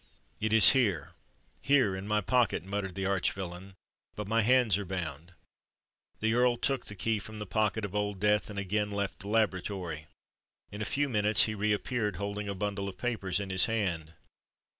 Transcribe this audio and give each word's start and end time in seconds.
"It 0.39 0.51
is 0.51 0.71
here—here, 0.71 1.95
in 1.95 2.07
my 2.07 2.21
pocket," 2.21 2.63
muttered 2.65 2.95
the 2.95 3.05
arch 3.05 3.33
villain. 3.33 3.75
"But 4.15 4.27
my 4.27 4.41
hands 4.41 4.75
are 4.79 4.83
bound——" 4.83 5.33
The 6.21 6.33
Earl 6.33 6.57
took 6.57 6.87
the 6.87 6.95
key 6.95 7.19
from 7.19 7.37
the 7.37 7.45
pocket 7.45 7.85
of 7.85 7.93
Old 7.93 8.19
Death 8.19 8.49
and 8.49 8.57
again 8.57 8.89
left 8.89 9.19
the 9.19 9.27
laboratory. 9.27 10.07
In 10.71 10.81
a 10.81 10.85
few 10.85 11.07
minutes 11.07 11.43
he 11.43 11.53
re 11.53 11.71
appeared, 11.71 12.15
holding 12.15 12.49
a 12.49 12.55
bundle 12.55 12.89
of 12.89 12.97
papers 12.97 13.39
in 13.39 13.51
his 13.51 13.65
hand. 13.65 14.13